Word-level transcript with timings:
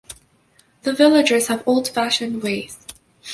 The 0.81 0.93
villagers 0.93 1.45
have 1.49 1.61
old-fashioned 1.67 2.41
ways. 2.41 2.79